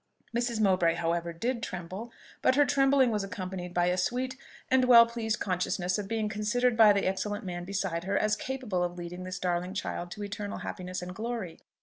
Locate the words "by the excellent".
6.75-7.45